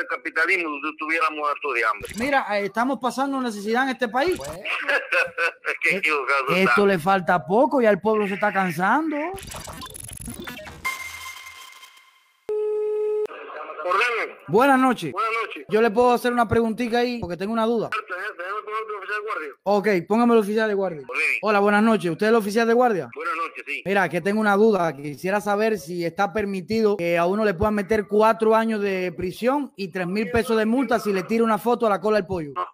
[0.00, 2.12] el capitalismo, tú estuvieras muerto de hambre.
[2.16, 4.38] Mira, eh, estamos pasando necesidad en este país.
[5.82, 6.56] Qué está.
[6.56, 9.16] Esto le falta poco, ya el pueblo se está cansando.
[14.48, 15.12] Buenas noches.
[15.12, 15.64] Buenas noches.
[15.68, 17.90] Yo le puedo hacer una preguntita ahí porque tengo una duda.
[19.10, 19.54] Oficial de guardia.
[19.64, 21.02] Ok, póngame el oficial de guardia.
[21.42, 22.10] Hola, buenas noches.
[22.10, 23.10] ¿Usted es el oficial de guardia?
[23.14, 23.82] Buenas noches, sí.
[23.84, 24.94] Mira, que tengo una duda.
[24.94, 29.72] Quisiera saber si está permitido que a uno le puedan meter cuatro años de prisión
[29.76, 32.26] y tres mil pesos de multa si le tira una foto a la cola del
[32.26, 32.52] pollo.
[32.54, 32.66] No,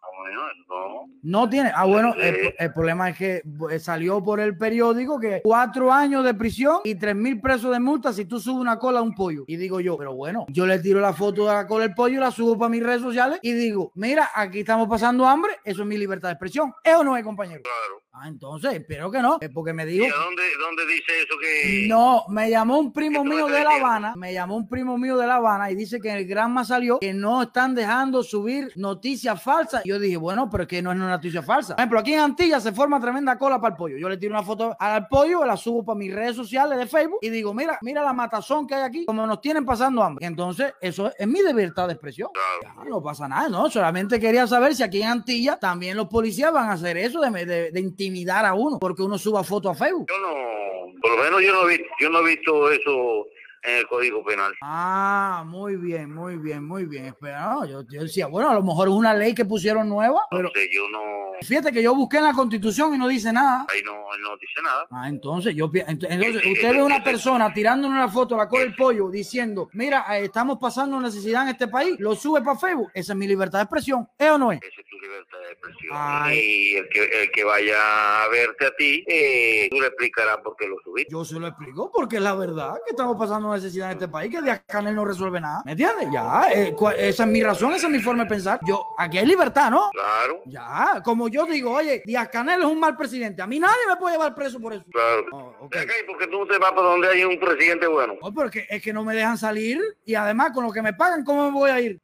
[1.30, 1.48] no.
[1.48, 1.70] Tiene.
[1.74, 6.24] Ah, bueno, el, el problema es que eh, salió por el periódico que cuatro años
[6.24, 9.14] de prisión y tres mil pesos de multa si tú subes una cola a un
[9.14, 9.44] pollo.
[9.46, 12.20] Y digo yo, pero bueno, yo le tiro la foto de la cola del pollo,
[12.20, 15.88] la subo para mis redes sociales y digo, mira, aquí estamos pasando hambre, eso es
[15.88, 16.72] mi libertad de expresión.
[16.82, 17.62] ¿Es o no es, compañero?
[17.62, 18.05] Claro.
[18.19, 20.06] Ah, entonces, espero que no, es porque me ¿Y dijo.
[20.06, 21.87] dónde, dónde dice eso que.?
[21.87, 23.77] No, me llamó un primo ¿Qué tú mío de La?
[23.77, 26.98] Habana, me llamó un primo mío de La Habana y dice que el Granma salió
[26.98, 29.84] que no están dejando subir noticias falsas.
[29.84, 31.75] Y yo dije, bueno, pero es que no es una noticia falsa.
[31.75, 33.98] Por ejemplo, aquí en Antilla se forma tremenda cola para el pollo.
[33.98, 37.19] Yo le tiro una foto al pollo, la subo para mis redes sociales de Facebook
[37.20, 40.25] y digo, mira, mira la matazón que hay aquí, como nos tienen pasando hambre.
[40.25, 42.30] Entonces, eso es mi libertad de expresión.
[42.33, 42.77] Claro.
[42.83, 43.69] Ya, no pasa nada, ¿no?
[43.69, 47.45] Solamente quería saber si aquí en Antilla también los policías van a hacer eso de,
[47.45, 50.06] de- de intimidar a uno porque uno suba foto a Facebook.
[50.08, 51.00] Yo no.
[51.00, 53.26] Por lo menos yo no, he yo no he visto eso
[53.67, 54.55] en el Código Penal.
[54.62, 57.06] Ah, muy bien, muy bien, muy bien.
[57.06, 60.20] Espera, no, yo, yo decía, bueno, a lo mejor es una ley que pusieron nueva,
[60.31, 61.00] pero yo no.
[61.42, 63.67] fíjate que yo busqué en la constitución y no dice nada.
[63.73, 64.86] Ahí no, no dice nada.
[64.91, 68.48] Ah, entonces yo pi- ent- entonces usted ve una persona tirando una foto a la
[68.48, 72.58] cola del pollo diciendo, mira, eh, estamos pasando necesidad en este país, lo sube para
[72.58, 74.61] Facebook, esa es mi libertad de expresión, ¿es o no es?
[74.62, 75.92] Esa es tu libertad de expresión.
[75.92, 76.39] Ay.
[76.39, 80.56] Y el que, el que vaya a verte a ti, eh, tú le explicarás por
[80.56, 81.12] qué lo subiste.
[81.12, 84.30] Yo se lo explico porque es la verdad que estamos pasando necesidad en este país,
[84.30, 85.62] que Díaz Canel no resuelve nada.
[85.64, 86.08] ¿Me entiendes?
[86.12, 88.60] Ya, eh, esa es mi razón, esa es mi forma de pensar.
[88.66, 89.90] Yo, aquí hay libertad, ¿no?
[89.92, 93.42] Claro, Ya, como yo digo, oye, Díaz Canel es un mal presidente.
[93.42, 94.84] A mí nadie me puede llevar preso por eso.
[94.92, 95.24] claro.
[95.33, 95.72] Oh, ok.
[95.74, 98.14] Ven acá, ¿y por qué tú no te vas para donde hay un presidente bueno?
[98.22, 101.24] No, porque es que no me dejan salir y además con lo que me pagan,
[101.24, 102.00] ¿cómo me voy a ir?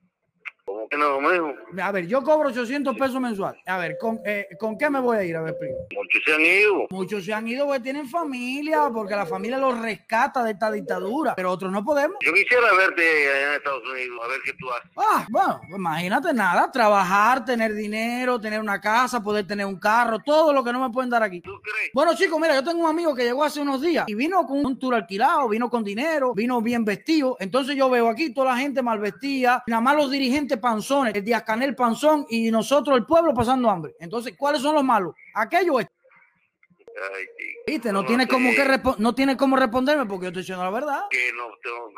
[1.82, 3.56] A ver, yo cobro 800 pesos mensual.
[3.66, 5.36] A ver, ¿con, eh, ¿con qué me voy a ir?
[5.36, 5.76] A ver, primo.
[5.94, 6.86] Muchos se han ido.
[6.90, 11.34] Muchos se han ido porque tienen familia, porque la familia los rescata de esta dictadura,
[11.34, 12.16] pero otros no podemos.
[12.20, 14.90] Yo quisiera verte allá en Estados Unidos, a ver qué tú haces.
[14.96, 20.18] Ah, bueno, pues imagínate nada, trabajar, tener dinero, tener una casa, poder tener un carro,
[20.18, 21.40] todo lo que no me pueden dar aquí.
[21.40, 21.90] ¿Tú crees?
[21.94, 24.64] Bueno, chicos, mira, yo tengo un amigo que llegó hace unos días y vino con
[24.64, 27.36] un tour alquilado, vino con dinero, vino bien vestido.
[27.40, 31.24] Entonces yo veo aquí toda la gente mal vestida, nada más los dirigentes panzones, el
[31.24, 33.94] Díaz Canel panzón y nosotros, el pueblo, pasando hambre.
[34.00, 35.14] Entonces, ¿cuáles son los malos?
[35.34, 35.86] Aquello es.
[36.94, 37.24] Ay.
[37.66, 38.28] Viste, no No tiene sé.
[38.30, 41.00] como que no tiene cómo responderme porque yo estoy diciendo la verdad.
[41.10, 41.88] Que no tengo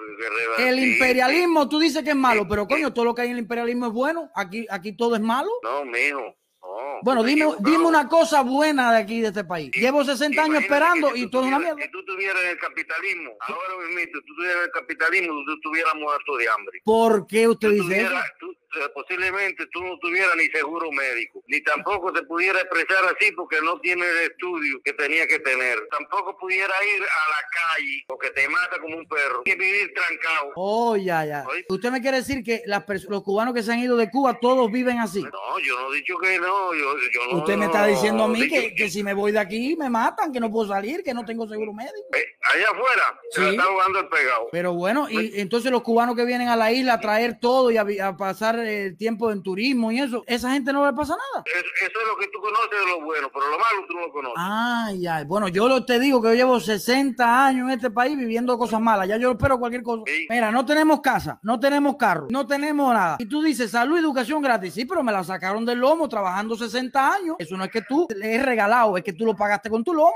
[0.56, 0.68] que.
[0.68, 3.40] El imperialismo, tú dices que es malo, pero coño, todo lo que hay en el
[3.40, 4.30] imperialismo es bueno.
[4.36, 5.50] Aquí, aquí todo es malo.
[5.62, 6.36] No, mijo.
[6.62, 9.70] No, Bueno, dime, dime una cosa buena de aquí, de este país.
[9.74, 11.82] Llevo 60 años esperando y todo es una tuvieras- mierda.
[11.86, 15.94] Si tú estuvieras en el capitalismo, ahora mismo, tú estuvieras en el capitalismo, tú estuvieras
[15.96, 16.80] muerto de hambre.
[16.84, 18.08] ¿Por qué usted Tú dice eso?
[18.08, 18.56] tuvieras- tú- eh,
[18.94, 23.78] posiblemente tú no tuvieras ni seguro médico, ni tampoco te pudiera expresar así porque no
[23.80, 25.78] tienes el estudio que tenía que tener.
[25.90, 29.42] Tampoco pudiera ir a la calle porque te mata como un perro.
[29.44, 30.52] Y vivir trancado.
[30.56, 31.44] Oh, ya, ya.
[31.48, 31.64] Oye.
[31.68, 34.70] Usted me quiere decir que las los cubanos que se han ido de Cuba todos
[34.70, 35.22] viven así.
[35.22, 36.74] No, yo no he dicho que no.
[36.74, 39.32] Yo, yo no Usted me está diciendo a mí dicho que, que si me voy
[39.32, 41.94] de aquí me matan, que no puedo salir, que no tengo seguro médico.
[42.14, 43.48] Eh, allá afuera se Sí.
[43.50, 44.48] está jugando el pegado.
[44.52, 47.76] Pero bueno, y entonces los cubanos que vienen a la isla a traer todo y
[47.76, 51.44] a, a pasar el tiempo en turismo y eso, esa gente no le pasa nada.
[51.46, 54.00] Es- eso es lo que tú conoces de lo bueno, pero lo malo tú no
[54.02, 54.34] lo conoces.
[54.38, 55.24] Ah, ya.
[55.24, 58.80] Bueno, yo lo- te digo que yo llevo 60 años en este país viviendo cosas
[58.80, 59.08] malas.
[59.08, 60.02] Ya yo espero cualquier cosa.
[60.06, 60.26] Sí.
[60.30, 63.16] Mira, no tenemos casa, no tenemos carro, no tenemos nada.
[63.18, 64.74] Y tú dices salud y educación gratis.
[64.74, 67.36] Sí, pero me la sacaron del lomo trabajando 60 años.
[67.38, 69.92] Eso no es que tú le es regalado, es que tú lo pagaste con tu
[69.94, 70.12] lomo.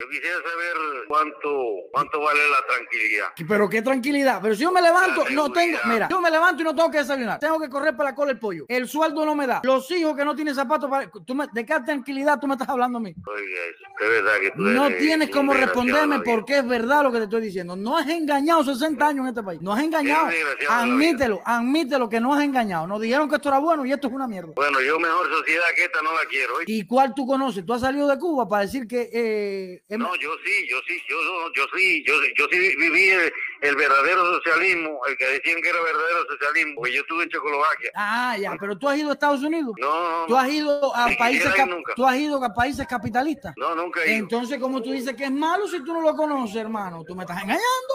[0.00, 1.48] Yo quisiera saber cuánto
[1.90, 3.26] cuánto vale la tranquilidad.
[3.48, 4.38] Pero qué tranquilidad.
[4.40, 5.76] Pero si yo me levanto, no tengo.
[5.86, 7.40] Mira, yo me levanto y no tengo que desayunar.
[7.40, 8.64] Tengo que correr para la cola el pollo.
[8.68, 9.60] El sueldo no me da.
[9.64, 11.10] Los hijos que no tienen zapatos para.
[11.10, 13.10] ¿Tú me- ¿De qué tranquilidad tú me estás hablando a mí?
[13.10, 17.18] Eso, es verdad que tú No tienes cómo responderme de porque es verdad lo que
[17.18, 17.74] te estoy diciendo.
[17.74, 19.60] No has engañado 60 años en este país.
[19.60, 20.28] No has engañado.
[20.28, 22.86] De Admítelo, admítelo que no has engañado.
[22.86, 24.52] Nos dijeron que esto era bueno y esto es una mierda.
[24.54, 26.52] Bueno, yo mejor sociedad que esta no la quiero.
[26.66, 27.66] ¿Y cuál tú conoces?
[27.66, 29.10] ¿Tú has salido de Cuba para decir que...
[29.12, 33.32] eh, No, yo sí, yo sí, yo, yo, yo sí, yo, yo sí viví el,
[33.62, 37.90] el verdadero socialismo, el que decían que era verdadero socialismo, porque yo estuve en Checoslovaquia.
[37.94, 39.72] Ah, ya, pero tú has ido a Estados Unidos.
[39.78, 41.94] No, Tú has ido a países nunca.
[41.96, 43.54] tú has ido a países capitalistas.
[43.56, 44.18] no, nunca he ido.
[44.24, 47.02] Entonces, ¿cómo tú dices que es malo si tú no lo conoces, hermano?
[47.04, 47.94] Tú me estás engañando.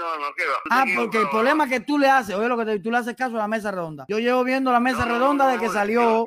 [0.00, 0.54] No, no, ¿qué va?
[0.70, 3.14] Ah, porque el problema que tú le haces, oye lo que te, tú le haces
[3.14, 4.06] caso a la mesa redonda.
[4.08, 6.26] Yo llevo viendo la mesa redonda de que salió.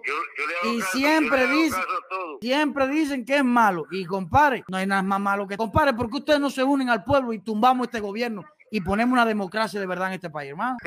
[0.64, 2.38] y siempre yo le hago dice- caso a todo.
[2.42, 3.86] Siempre dicen que es malo.
[3.90, 5.58] Y compadre, no hay nada más malo que.
[5.58, 9.14] Compadre, ¿por qué ustedes no se unen al pueblo y tumbamos este gobierno y ponemos
[9.14, 10.78] una democracia de verdad en este país, hermano?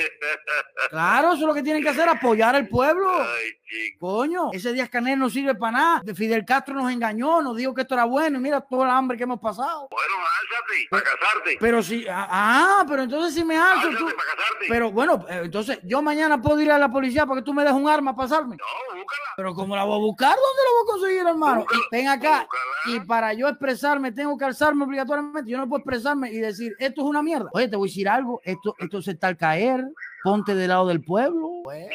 [0.90, 3.08] Claro, eso es lo que tienen que hacer, apoyar al pueblo.
[3.20, 3.52] Ay.
[3.98, 6.00] Coño, ese Díaz Canel no sirve para nada.
[6.04, 8.96] De Fidel Castro nos engañó, nos dijo que esto era bueno y mira toda la
[8.96, 9.88] hambre que hemos pasado.
[9.90, 11.56] Bueno, álzate para casarte.
[11.60, 14.66] Pero si, ah, ah, pero entonces si me alzo, Álzate tú- para casarte.
[14.68, 17.64] pero bueno, eh, entonces yo mañana puedo ir a la policía para que tú me
[17.64, 18.56] des un arma para pasarme.
[18.56, 18.64] No,
[18.96, 19.22] búscala.
[19.36, 20.30] Pero ¿cómo la voy a buscar?
[20.30, 21.60] ¿Dónde la voy a conseguir, hermano?
[21.62, 22.40] Búscala, ven acá.
[22.42, 22.96] búscala.
[22.96, 25.50] Y para yo expresarme, tengo que alzarme obligatoriamente.
[25.50, 27.50] Yo no puedo expresarme y decir, esto es una mierda.
[27.52, 28.40] Oye, te voy a decir algo.
[28.44, 29.84] Esto, esto se está al caer.
[30.22, 31.50] Ponte del lado del pueblo.
[31.66, 31.88] Bueno,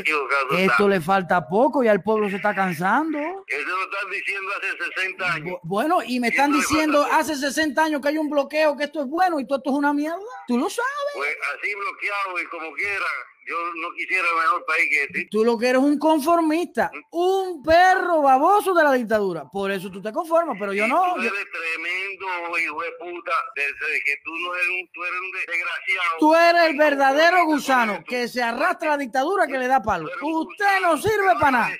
[0.00, 1.82] equivocado esto le falta poco.
[1.82, 3.18] Ya el pueblo se está cansando.
[3.18, 5.46] Eso lo están diciendo hace 60 años.
[5.54, 9.00] Bu- Bueno, y me están diciendo hace 60 años que hay un bloqueo, que esto
[9.02, 10.18] es bueno y todo esto es una mierda.
[10.46, 10.90] Tú lo sabes.
[11.14, 13.04] Pues así bloqueado y como quiera,
[13.46, 15.28] yo no quisiera mejor país que este.
[15.30, 19.44] Tú lo que eres un conformista, un perro baboso de la dictadura.
[19.50, 21.14] Por eso tú te conformas, pero yo no.
[21.14, 23.32] Tú yo- eres tremendo hijo de puta.
[23.56, 26.18] Desde que tú no eres un, tú eres un desgraciado.
[26.18, 30.08] Tú eres el verdadero gusano que se arrastra a la dictadura que le da palo.
[30.22, 31.70] Usted no sirve para nada.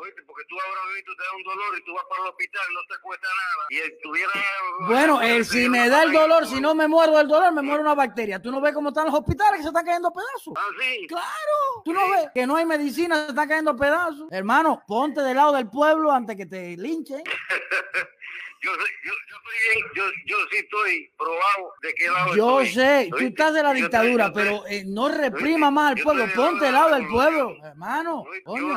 [0.00, 2.62] Oíste, porque tú ahora mismo te da un dolor y tú vas para el hospital,
[2.72, 3.66] no te cuesta nada.
[3.68, 4.86] Y.
[4.86, 7.82] Bueno, el, si me da el dolor, si no me muero del dolor, me muere
[7.82, 8.40] una bacteria.
[8.40, 10.54] ¿Tú no ves cómo están los hospitales que se están cayendo a pedazos?
[10.56, 11.06] Ah, sí.
[11.06, 14.26] Claro, tú no ves que no hay medicina, se están cayendo a pedazos.
[14.30, 17.22] Hermano, ponte del lado del pueblo antes que te linchen.
[18.62, 22.60] Yo, soy- yo, yo estoy bien, yo, yo sí estoy probado de qué lado Yo
[22.60, 22.74] estoy.
[22.74, 25.96] sé, tú estás de la Yo dictadura, yo estoy- pero eh, no reprima más al
[25.96, 26.26] yo pueblo.
[26.36, 28.24] Ponte del lado del pueblo, hermano.
[28.46, 28.76] Yo no me,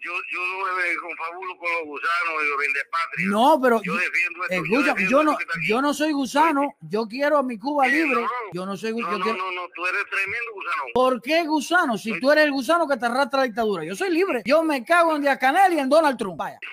[0.00, 3.26] yo, yo no me confabulo con los gusanos y los vendepatria.
[3.30, 5.68] No, pero Yo defiendo esto, escucha, yo no, que está aquí.
[5.68, 8.22] yo no soy gusano, yo quiero a mi Cuba libre.
[8.22, 8.28] no.
[8.52, 9.18] Yo no soy No, gusano.
[9.18, 10.82] no, no, no, tú eres tremendo gusano.
[10.94, 11.98] ¿Por qué gusano?
[11.98, 13.84] Si tú eres el gusano que te arrastra la dictadura.
[13.84, 14.42] Yo soy libre.
[14.44, 16.36] Yo me cago en Díaz Canel y en Donald Trump.
[16.38, 16.60] Vaya.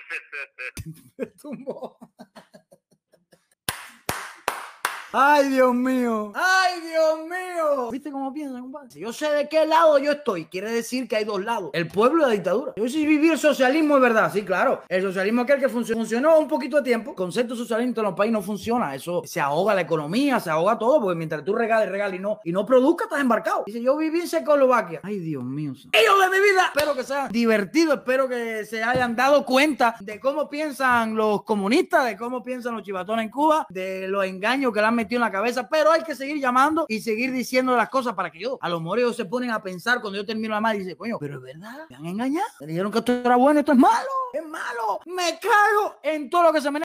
[5.12, 6.32] Ay, Dios mío.
[6.34, 7.47] Ay, Dios mío.
[7.90, 8.90] ¿Viste cómo piensan, compadre?
[8.90, 11.70] Si yo sé de qué lado yo estoy, quiere decir que hay dos lados.
[11.72, 12.72] El pueblo y la dictadura.
[12.76, 14.30] Yo sí viví el socialismo es verdad.
[14.32, 14.82] Sí, claro.
[14.88, 17.10] El socialismo aquel que funcionó, funcionó un poquito de tiempo.
[17.10, 18.94] El concepto socialista en los países no funciona.
[18.94, 22.40] Eso se ahoga la economía, se ahoga todo, porque mientras tú regales, regales y no,
[22.44, 23.64] y no produzcas, estás embarcado.
[23.66, 25.00] Dice, yo viví en Checoslovaquia.
[25.02, 25.72] Ay, Dios mío.
[25.92, 26.72] Ellos de mi vida.
[26.74, 27.94] Espero que sea divertido.
[27.94, 32.82] Espero que se hayan dado cuenta de cómo piensan los comunistas, de cómo piensan los
[32.82, 35.68] chivatones en Cuba, de los engaños que le han metido en la cabeza.
[35.68, 37.32] Pero hay que seguir llamando y seguir
[37.64, 40.54] las cosas para que yo, a los moreos se ponen a pensar cuando yo termino
[40.54, 42.48] la madre y dice, coño, pero es verdad, me han engañado.
[42.60, 45.00] Me dijeron que esto era bueno, esto es malo, es malo.
[45.06, 46.76] Me cago en todo lo que se me